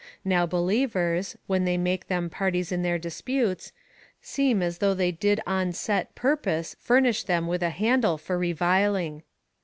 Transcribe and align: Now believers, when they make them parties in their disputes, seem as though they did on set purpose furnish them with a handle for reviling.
Now 0.25 0.47
believers, 0.47 1.37
when 1.45 1.63
they 1.63 1.77
make 1.77 2.07
them 2.07 2.27
parties 2.31 2.71
in 2.71 2.81
their 2.81 2.97
disputes, 2.97 3.71
seem 4.19 4.63
as 4.63 4.79
though 4.79 4.95
they 4.95 5.11
did 5.11 5.39
on 5.45 5.73
set 5.73 6.15
purpose 6.15 6.75
furnish 6.79 7.21
them 7.25 7.45
with 7.45 7.61
a 7.61 7.69
handle 7.69 8.17
for 8.17 8.35
reviling. 8.35 9.21